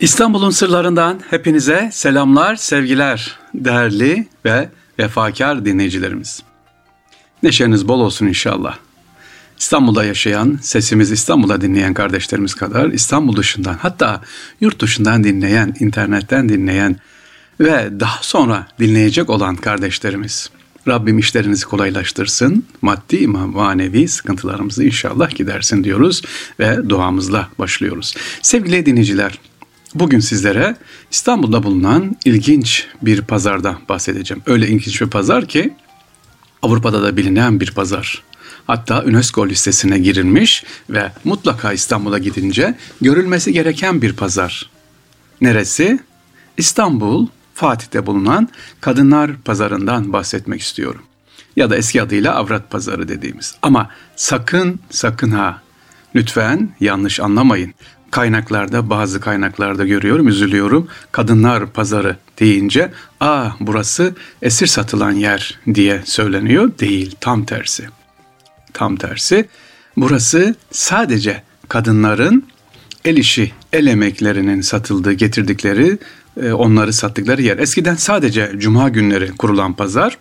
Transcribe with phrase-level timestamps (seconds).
[0.00, 4.68] İstanbul'un sırlarından hepinize selamlar, sevgiler değerli ve
[4.98, 6.42] vefakar dinleyicilerimiz.
[7.42, 8.76] Neşeniz bol olsun inşallah.
[9.58, 14.20] İstanbul'da yaşayan, sesimizi İstanbul'da dinleyen kardeşlerimiz kadar İstanbul dışından hatta
[14.60, 16.96] yurt dışından dinleyen, internetten dinleyen
[17.60, 20.50] ve daha sonra dinleyecek olan kardeşlerimiz.
[20.88, 26.22] Rabbim işlerinizi kolaylaştırsın, maddi manevi sıkıntılarımızı inşallah gidersin diyoruz
[26.60, 28.14] ve duamızla başlıyoruz.
[28.42, 29.38] Sevgili dinleyiciler,
[29.98, 30.76] Bugün sizlere
[31.10, 34.42] İstanbul'da bulunan ilginç bir pazarda bahsedeceğim.
[34.46, 35.74] Öyle ilginç bir pazar ki
[36.62, 38.22] Avrupa'da da bilinen bir pazar.
[38.66, 44.70] Hatta UNESCO listesine girilmiş ve mutlaka İstanbul'a gidince görülmesi gereken bir pazar.
[45.40, 45.98] Neresi?
[46.56, 48.48] İstanbul, Fatih'te bulunan
[48.80, 51.02] Kadınlar Pazarı'ndan bahsetmek istiyorum.
[51.56, 53.54] Ya da eski adıyla Avrat Pazarı dediğimiz.
[53.62, 55.62] Ama sakın sakın ha
[56.14, 57.74] lütfen yanlış anlamayın
[58.10, 66.78] kaynaklarda bazı kaynaklarda görüyorum üzülüyorum kadınlar pazarı deyince aa burası esir satılan yer diye söyleniyor
[66.78, 67.88] değil tam tersi.
[68.72, 69.48] Tam tersi
[69.96, 72.44] burası sadece kadınların
[73.04, 75.98] el işi el emeklerinin satıldığı getirdikleri
[76.42, 77.58] e, onları sattıkları yer.
[77.58, 80.18] Eskiden sadece cuma günleri kurulan pazar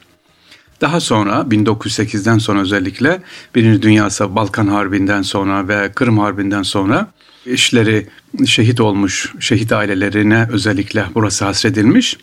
[0.81, 3.21] daha sonra 1908'den sonra özellikle
[3.55, 7.07] Birinci Dünya Balkan Harbi'nden sonra ve Kırım Harbi'nden sonra
[7.45, 8.07] eşleri
[8.45, 12.17] şehit olmuş şehit ailelerine özellikle burası hasredilmiş.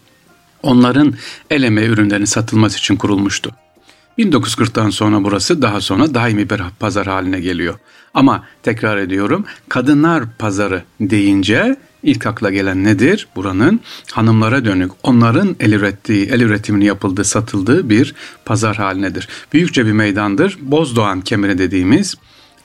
[0.62, 1.14] Onların
[1.50, 3.50] el emeği ürünlerinin satılması için kurulmuştu.
[4.18, 7.74] 1940'tan sonra burası daha sonra daimi bir pazar haline geliyor.
[8.14, 13.28] Ama tekrar ediyorum kadınlar pazarı deyince ilk akla gelen nedir?
[13.36, 13.80] Buranın
[14.12, 18.14] hanımlara dönük onların el ürettiği, el üretimini yapıldığı, satıldığı bir
[18.44, 19.28] pazar halinedir.
[19.52, 20.58] Büyükçe bir meydandır.
[20.60, 22.16] Bozdoğan kemeri dediğimiz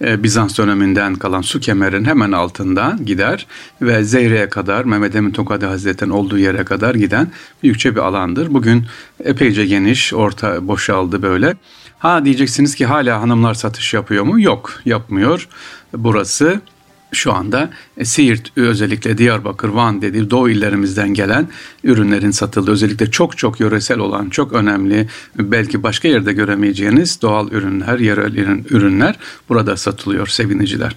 [0.02, 3.47] e, Bizans döneminden kalan su kemerin hemen altından gider
[3.81, 7.31] ve Zeyre'ye kadar Mehmet Emin Tokadi Hazretleri'nin olduğu yere kadar giden
[7.63, 8.53] büyükçe bir alandır.
[8.53, 8.85] Bugün
[9.23, 11.55] epeyce geniş, orta boşaldı böyle.
[11.99, 14.42] Ha diyeceksiniz ki hala hanımlar satış yapıyor mu?
[14.42, 15.47] Yok, yapmıyor.
[15.93, 16.61] Burası
[17.12, 21.48] şu anda e, Siirt özellikle Diyarbakır, Van dediği doğu illerimizden gelen
[21.84, 25.08] ürünlerin satıldığı özellikle çok çok yöresel olan çok önemli
[25.38, 28.36] belki başka yerde göremeyeceğiniz doğal ürünler, yerel
[28.70, 29.16] ürünler
[29.50, 30.95] burada satılıyor seviniciler.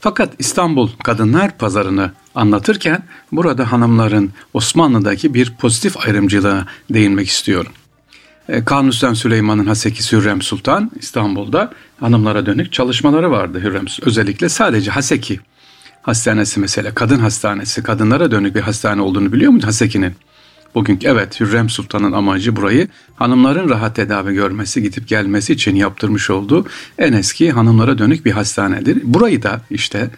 [0.00, 3.02] Fakat İstanbul Kadınlar Pazarı'nı anlatırken
[3.32, 7.72] burada hanımların Osmanlı'daki bir pozitif ayrımcılığa değinmek istiyorum.
[8.48, 15.40] E, Kanuni Süleyman'ın Haseki Hürrem Sultan İstanbul'da hanımlara dönük çalışmaları vardı Hürrem özellikle sadece Haseki
[16.02, 20.12] hastanesi mesela kadın hastanesi kadınlara dönük bir hastane olduğunu biliyor musun Haseki'nin?
[20.74, 26.66] Bugünkü evet Hürrem Sultan'ın amacı burayı hanımların rahat tedavi görmesi, gidip gelmesi için yaptırmış olduğu
[26.98, 29.00] en eski hanımlara dönük bir hastanedir.
[29.04, 30.10] Burayı da işte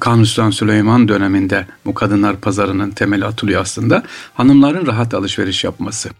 [0.00, 4.02] Kanuni Sultan Süleyman döneminde bu kadınlar pazarının temeli atılıyor aslında.
[4.34, 6.10] Hanımların rahat alışveriş yapması,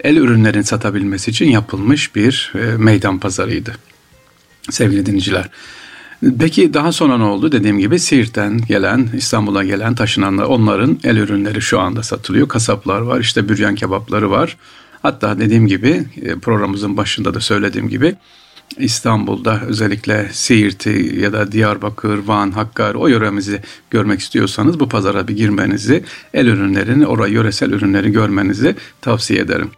[0.00, 3.76] el ürünlerin satabilmesi için yapılmış bir e, meydan pazarıydı.
[4.70, 5.48] Sevgili dinleyiciler.
[6.38, 7.52] Peki daha sonra ne oldu?
[7.52, 12.48] Dediğim gibi Siirt'ten gelen, İstanbul'a gelen taşınanlar onların el ürünleri şu anda satılıyor.
[12.48, 14.56] Kasaplar var, işte büryan kebapları var.
[15.02, 18.14] Hatta dediğim gibi e, programımızın başında da söylediğim gibi
[18.78, 25.36] İstanbul'da özellikle Siirt'i ya da Diyarbakır, Van, Hakkari o yöremizi görmek istiyorsanız bu pazara bir
[25.36, 26.04] girmenizi,
[26.34, 29.70] el ürünlerini, oraya yöresel ürünleri görmenizi tavsiye ederim.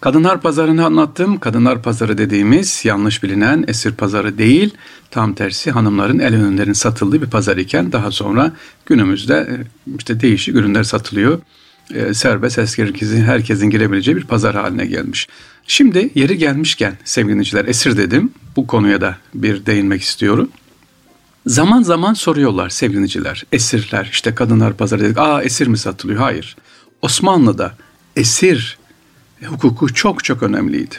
[0.00, 1.38] Kadınlar pazarını anlattım.
[1.38, 4.74] Kadınlar pazarı dediğimiz yanlış bilinen esir pazarı değil,
[5.10, 8.52] tam tersi hanımların el ürünlerin satıldığı bir pazar iken daha sonra
[8.86, 9.54] günümüzde e,
[9.98, 11.40] işte değişik ürünler satılıyor.
[11.94, 15.28] E, serbest herkesin, herkesin girebileceği bir pazar haline gelmiş.
[15.70, 18.32] Şimdi yeri gelmişken sevgili dinleyiciler esir dedim.
[18.56, 20.50] Bu konuya da bir değinmek istiyorum.
[21.46, 23.44] Zaman zaman soruyorlar sevgili dinleyiciler.
[23.52, 25.18] Esirler işte kadınlar pazarı dedik.
[25.18, 26.20] Aa esir mi satılıyor?
[26.20, 26.56] Hayır.
[27.02, 27.74] Osmanlı'da
[28.16, 28.78] esir
[29.44, 30.96] hukuku çok çok önemliydi.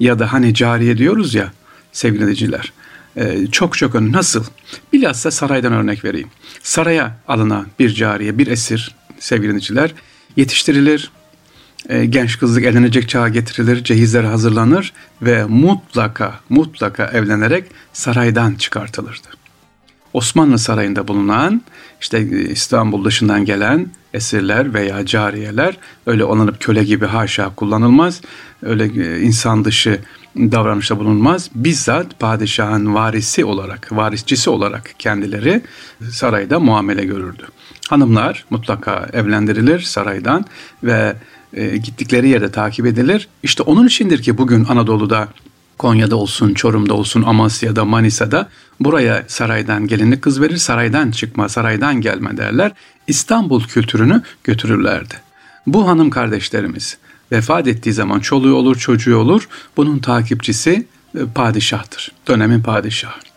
[0.00, 1.52] Ya da hani cariye diyoruz ya
[1.92, 2.72] sevgili dinleyiciler.
[3.16, 4.12] E, çok çok önemli.
[4.12, 4.44] Nasıl?
[4.92, 6.28] Bilhassa saraydan örnek vereyim.
[6.62, 9.94] Saraya alınan bir cariye, bir esir sevgili dinleyiciler
[10.36, 11.10] yetiştirilir.
[11.88, 14.92] E, genç kızlık evlenecek çağa getirilir, cehizler hazırlanır
[15.22, 19.43] ve mutlaka mutlaka evlenerek saraydan çıkartılırdı.
[20.14, 21.62] Osmanlı Sarayı'nda bulunan
[22.00, 22.20] işte
[22.50, 25.76] İstanbul dışından gelen esirler veya cariyeler
[26.06, 28.20] öyle onlanıp köle gibi haşa kullanılmaz.
[28.62, 30.00] Öyle e, insan dışı
[30.36, 31.50] davranışta bulunmaz.
[31.54, 35.62] Bizzat padişahın varisi olarak, varisçisi olarak kendileri
[36.10, 37.46] sarayda muamele görürdü.
[37.90, 40.44] Hanımlar mutlaka evlendirilir saraydan
[40.84, 41.16] ve
[41.52, 43.28] e, gittikleri yerde takip edilir.
[43.42, 45.28] İşte onun içindir ki bugün Anadolu'da
[45.78, 48.48] Konya'da olsun, Çorum'da olsun, Amasya'da, Manisa'da
[48.80, 52.72] buraya saraydan gelinlik kız verir, saraydan çıkma, saraydan gelme derler.
[53.06, 55.14] İstanbul kültürünü götürürlerdi.
[55.66, 56.98] Bu hanım kardeşlerimiz
[57.32, 59.48] vefat ettiği zaman çoluğu olur, çocuğu olur.
[59.76, 60.86] Bunun takipçisi
[61.18, 62.12] e, padişahtır.
[62.28, 63.33] Dönemin padişahı.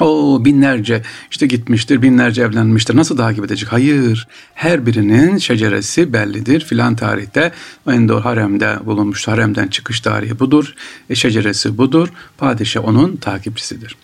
[0.00, 2.96] O binlerce işte gitmiştir, binlerce evlenmiştir.
[2.96, 3.72] Nasıl takip edecek?
[3.72, 4.28] Hayır.
[4.54, 6.60] Her birinin şeceresi bellidir.
[6.60, 7.52] Filan tarihte
[7.86, 9.28] Endor haremde bulunmuş.
[9.28, 10.74] Haremden çıkış tarihi budur.
[11.10, 12.08] E, şeceresi budur.
[12.38, 13.96] Padişah onun takipçisidir.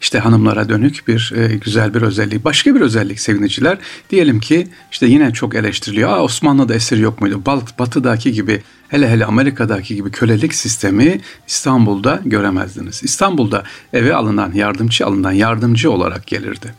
[0.00, 2.44] İşte hanımlara dönük bir e, güzel bir özellik.
[2.44, 3.78] Başka bir özellik seviniciler.
[4.10, 6.10] Diyelim ki işte yine çok eleştiriliyor.
[6.10, 7.42] Aa, Osmanlı'da esir yok muydu?
[7.78, 13.00] Batı'daki gibi hele hele Amerika'daki gibi kölelik sistemi İstanbul'da göremezdiniz.
[13.04, 13.62] İstanbul'da
[13.92, 16.74] eve alınan yardımcı alınan yardımcı olarak gelirdi.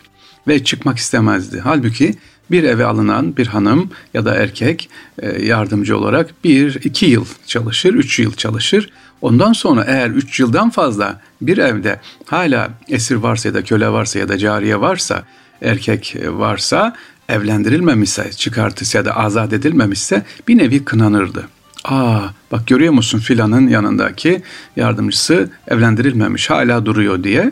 [0.48, 1.60] Ve çıkmak istemezdi.
[1.64, 2.16] Halbuki
[2.52, 4.90] bir eve alınan bir hanım ya da erkek
[5.20, 8.90] e, yardımcı olarak bir iki yıl çalışır, üç yıl çalışır.
[9.22, 14.20] Ondan sonra eğer üç yıldan fazla bir evde hala esir varsa ya da köle varsa
[14.20, 15.24] ya da cariye varsa,
[15.62, 16.96] erkek varsa
[17.30, 21.48] evlendirilmemişse, çıkartısı ya da azat edilmemişse bir nevi kınanırdı.
[21.84, 24.42] Aa bak görüyor musun filanın yanındaki
[24.76, 27.52] yardımcısı evlendirilmemiş hala duruyor diye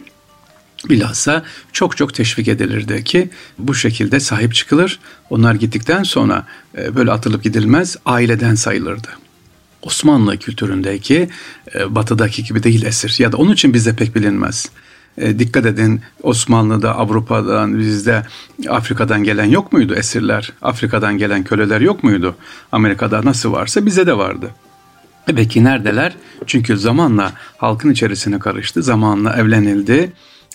[0.89, 1.43] Bilhassa
[1.73, 3.29] çok çok teşvik edilirdi ki
[3.59, 4.99] bu şekilde sahip çıkılır.
[5.29, 6.45] Onlar gittikten sonra
[6.77, 9.07] e, böyle atılıp gidilmez aileden sayılırdı.
[9.81, 11.29] Osmanlı kültüründeki
[11.75, 14.69] e, batıdaki gibi değil esir ya da onun için bize pek bilinmez.
[15.17, 18.23] E, dikkat edin Osmanlı'da, Avrupa'dan, bizde
[18.69, 20.53] Afrika'dan gelen yok muydu esirler?
[20.61, 22.35] Afrika'dan gelen köleler yok muydu?
[22.71, 24.51] Amerika'da nasıl varsa bize de vardı.
[25.25, 26.15] Peki neredeler?
[26.47, 30.11] Çünkü zamanla halkın içerisine karıştı, zamanla evlenildi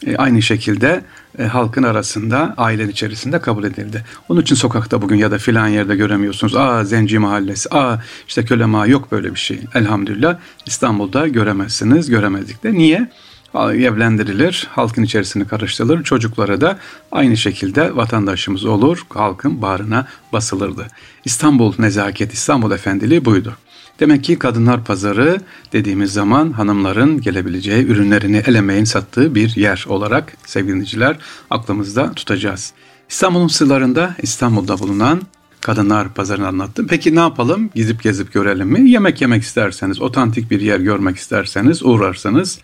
[0.07, 1.05] e, aynı şekilde
[1.39, 4.05] e, halkın arasında, ailenin içerisinde kabul edildi.
[4.29, 6.57] Onun için sokakta bugün ya da filan yerde göremiyorsunuz.
[6.57, 7.97] Aa zenci mahallesi, aa
[8.29, 9.61] işte köle mağı yok böyle bir şey.
[9.75, 10.37] Elhamdülillah
[10.67, 12.73] İstanbul'da göremezsiniz, göremezdik de.
[12.73, 13.09] Niye?
[13.55, 16.05] evlendirilir, halkın içerisine karıştırılır.
[16.05, 16.79] Çocuklara da
[17.13, 20.87] aynı şekilde vatandaşımız olur, halkın bağrına basılırdı.
[21.25, 23.57] İstanbul nezaket, İstanbul efendiliği buydu.
[24.01, 25.41] Demek ki kadınlar pazarı
[25.73, 31.17] dediğimiz zaman hanımların gelebileceği ürünlerini elemeyin sattığı bir yer olarak sevgiliciler
[31.51, 32.73] aklımızda tutacağız.
[33.09, 35.23] İstanbul'un sırlarında İstanbul'da bulunan
[35.61, 36.87] kadınlar pazarını anlattım.
[36.91, 37.71] Peki ne yapalım?
[37.75, 38.91] Gidip gezip görelim mi?
[38.91, 42.59] Yemek yemek isterseniz, otantik bir yer görmek isterseniz uğrarsanız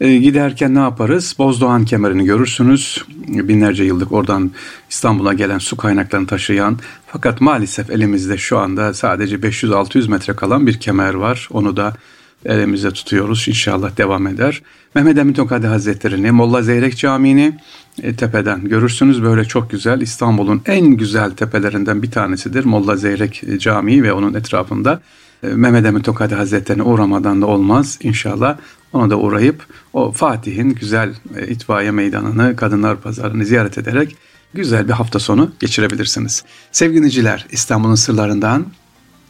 [0.00, 1.34] e, giderken ne yaparız?
[1.38, 3.04] Bozdoğan kemerini görürsünüz.
[3.28, 4.50] Binlerce yıllık oradan
[4.90, 10.80] İstanbul'a gelen su kaynaklarını taşıyan fakat maalesef elimizde şu anda sadece 500-600 metre kalan bir
[10.80, 11.48] kemer var.
[11.52, 11.96] Onu da
[12.44, 13.48] elimizde tutuyoruz.
[13.48, 14.62] İnşallah devam eder.
[14.94, 17.58] Mehmet Emin Tokadi Hazretleri'ni, Molla Zeyrek Camii'ni
[18.02, 19.22] e, tepeden görürsünüz.
[19.22, 22.64] Böyle çok güzel İstanbul'un en güzel tepelerinden bir tanesidir.
[22.64, 25.00] Molla Zeyrek Camii ve onun etrafında e,
[25.42, 27.98] Mehmet Emin Tokadi Hazretleri'ne uğramadan da olmaz.
[28.02, 28.58] İnşallah
[28.92, 34.16] ona da uğrayıp o Fatih'in güzel e, itfaiye meydanını, kadınlar pazarını ziyaret ederek
[34.54, 36.44] güzel bir hafta sonu geçirebilirsiniz.
[36.72, 38.66] Sevgiliciler İstanbul'un sırlarından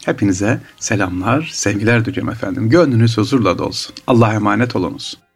[0.05, 2.71] hepinize selamlar, sevgiler diliyorum efendim.
[2.71, 3.95] Gönlünüz huzurla dolsun.
[4.07, 5.28] Allah'a emanet olunuz.